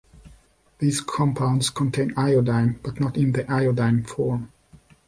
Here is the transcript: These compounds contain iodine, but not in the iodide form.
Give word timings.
These 0.79 0.99
compounds 1.01 1.69
contain 1.69 2.11
iodine, 2.17 2.79
but 2.81 2.99
not 2.99 3.15
in 3.17 3.33
the 3.33 3.45
iodide 3.51 4.09
form. 4.09 4.51